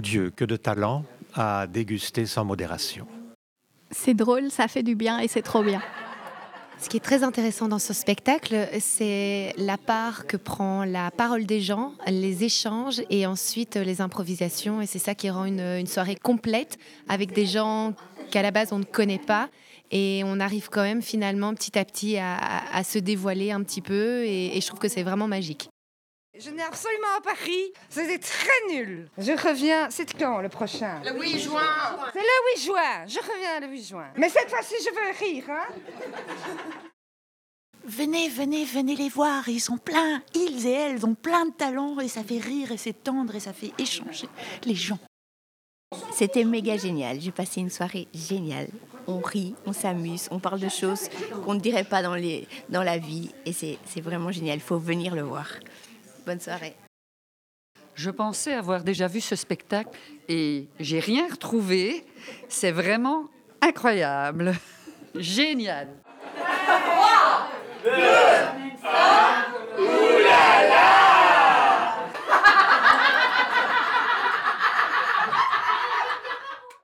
Dieu 0.00 0.30
que 0.34 0.44
de 0.44 0.56
talent 0.56 1.04
à 1.34 1.66
déguster 1.66 2.26
sans 2.26 2.44
modération. 2.44 3.06
C'est 3.90 4.14
drôle, 4.14 4.50
ça 4.50 4.68
fait 4.68 4.82
du 4.82 4.94
bien 4.94 5.18
et 5.18 5.28
c'est 5.28 5.42
trop 5.42 5.62
bien. 5.62 5.82
Ce 6.80 6.88
qui 6.88 6.96
est 6.96 7.00
très 7.00 7.22
intéressant 7.22 7.68
dans 7.68 7.78
ce 7.78 7.92
spectacle, 7.92 8.68
c'est 8.80 9.52
la 9.56 9.78
part 9.78 10.26
que 10.26 10.36
prend 10.36 10.84
la 10.84 11.10
parole 11.10 11.46
des 11.46 11.60
gens, 11.60 11.92
les 12.06 12.44
échanges 12.44 13.02
et 13.10 13.26
ensuite 13.26 13.76
les 13.76 14.00
improvisations. 14.00 14.80
Et 14.80 14.86
c'est 14.86 14.98
ça 14.98 15.14
qui 15.14 15.30
rend 15.30 15.44
une, 15.44 15.86
soirée 15.86 16.16
complète 16.16 16.78
avec 17.08 17.32
des 17.32 17.46
gens 17.46 17.94
qu'à 18.30 18.42
la 18.42 18.50
base 18.50 18.72
on 18.72 18.78
ne 18.78 18.84
connaît 18.84 19.18
pas. 19.18 19.48
Et 19.90 20.22
on 20.24 20.40
arrive 20.40 20.68
quand 20.70 20.82
même 20.82 21.02
finalement 21.02 21.54
petit 21.54 21.78
à 21.78 21.84
petit 21.84 22.16
à, 22.18 22.84
se 22.84 22.98
dévoiler 22.98 23.50
un 23.50 23.62
petit 23.62 23.80
peu. 23.80 24.24
et 24.24 24.58
je 24.60 24.66
trouve 24.66 24.80
que 24.80 24.88
c'est 24.88 25.04
vraiment 25.04 25.28
magique. 25.28 25.68
Je 26.36 26.50
n'ai 26.50 26.62
absolument 26.62 27.20
pas 27.22 27.34
ri. 27.44 27.72
C'était 27.88 28.18
très 28.18 28.68
nul. 28.68 29.08
Je 29.18 29.32
reviens. 29.32 29.88
C'est 29.90 30.12
quand 30.18 30.40
le 30.40 30.48
prochain? 30.48 31.00
Le 31.04 31.12
8 31.20 31.38
juin. 31.38 31.60
C'est 32.12 32.18
le 32.18 32.56
8 32.56 32.64
juin. 32.64 33.06
Je 33.06 33.18
reviens 33.18 33.60
le 33.60 33.68
8 33.68 33.84
juin. 33.84 34.08
Mais 34.16 34.28
cette 34.28 34.50
fois-ci, 34.50 34.74
je 34.80 34.90
veux 34.90 35.26
rire. 35.26 35.44
Hein? 35.48 36.82
Venez, 37.84 38.28
venez, 38.28 38.64
venez 38.64 38.96
les 38.96 39.08
voir. 39.08 39.48
Ils 39.48 39.60
sont 39.60 39.78
pleins. 39.78 40.22
Ils 40.34 40.66
et 40.66 40.72
elles 40.72 41.06
ont 41.06 41.14
plein 41.14 41.46
de 41.46 41.52
talents 41.52 42.00
et 42.00 42.08
ça 42.08 42.24
fait 42.24 42.38
rire 42.38 42.72
et 42.72 42.78
c'est 42.78 43.04
tendre 43.04 43.36
et 43.36 43.40
ça 43.40 43.52
fait 43.52 43.72
échanger 43.78 44.28
les 44.64 44.74
gens. 44.74 44.98
C'était 46.12 46.44
méga 46.44 46.76
génial. 46.76 47.20
J'ai 47.20 47.30
passé 47.30 47.60
une 47.60 47.70
soirée 47.70 48.08
géniale. 48.12 48.70
On 49.06 49.20
rit, 49.20 49.54
on 49.66 49.72
s'amuse, 49.72 50.28
on 50.32 50.40
parle 50.40 50.58
de 50.58 50.68
choses 50.68 51.08
qu'on 51.44 51.54
ne 51.54 51.60
dirait 51.60 51.84
pas 51.84 52.02
dans, 52.02 52.14
les, 52.14 52.48
dans 52.70 52.82
la 52.82 52.98
vie. 52.98 53.30
Et 53.46 53.52
c'est 53.52 54.00
vraiment 54.00 54.32
génial. 54.32 54.56
Il 54.56 54.62
faut 54.62 54.78
venir 54.78 55.14
le 55.14 55.22
voir. 55.22 55.46
Bonne 56.26 56.40
soirée. 56.40 56.74
Je 57.94 58.10
pensais 58.10 58.54
avoir 58.54 58.82
déjà 58.82 59.06
vu 59.06 59.20
ce 59.20 59.36
spectacle 59.36 59.96
et 60.28 60.68
j'ai 60.80 60.98
rien 60.98 61.28
retrouvé. 61.30 62.04
C'est 62.48 62.72
vraiment 62.72 63.28
incroyable. 63.60 64.54
Génial. 65.14 65.88
3, 65.88 65.92
2, 65.94 66.13